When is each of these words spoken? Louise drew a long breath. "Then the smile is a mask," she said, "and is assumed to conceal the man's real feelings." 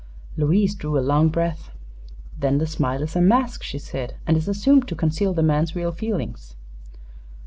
Louise 0.35 0.73
drew 0.73 0.97
a 0.97 0.99
long 0.99 1.29
breath. 1.29 1.69
"Then 2.39 2.57
the 2.57 2.65
smile 2.65 3.03
is 3.03 3.15
a 3.15 3.21
mask," 3.21 3.61
she 3.61 3.77
said, 3.77 4.15
"and 4.25 4.35
is 4.35 4.47
assumed 4.47 4.87
to 4.87 4.95
conceal 4.95 5.31
the 5.35 5.43
man's 5.43 5.75
real 5.75 5.91
feelings." 5.91 6.55